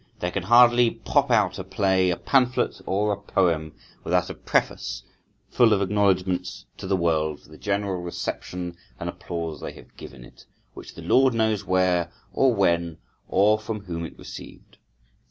There 0.17 0.31
can 0.31 0.41
hardly 0.41 0.89
pop 0.89 1.29
out 1.29 1.59
a 1.59 1.63
play, 1.63 2.09
a 2.09 2.17
pamphlet, 2.17 2.81
or 2.87 3.11
a 3.11 3.17
poem 3.21 3.73
without 4.03 4.31
a 4.31 4.33
preface 4.33 5.03
full 5.51 5.73
of 5.73 5.79
acknowledgments 5.83 6.65
to 6.77 6.87
the 6.87 6.95
world 6.97 7.41
for 7.41 7.49
the 7.49 7.57
general 7.59 8.01
reception 8.01 8.77
and 8.99 9.07
applause 9.07 9.61
they 9.61 9.73
have 9.73 9.95
given 9.97 10.25
it, 10.25 10.47
which 10.73 10.95
the 10.95 11.03
Lord 11.03 11.35
knows 11.35 11.65
where, 11.65 12.11
or 12.33 12.51
when, 12.51 12.97
or 13.27 13.57
how, 13.57 13.57
or 13.57 13.59
from 13.63 13.81
whom 13.81 14.03
it 14.03 14.17
received. 14.17 14.79